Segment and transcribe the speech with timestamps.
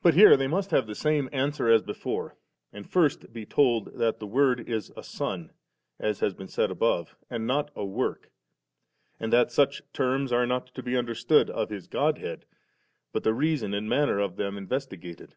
[0.00, 0.02] 12.
[0.02, 2.34] But here they must have the same answer as before,
[2.72, 5.52] and first be told that the Word is a Son,
[6.00, 8.32] as has been said above *, ^nd not a work,
[9.20, 12.44] and that such terms are not to be understood of His Godhead,
[13.12, 15.36] but the reason and manner of them investigated.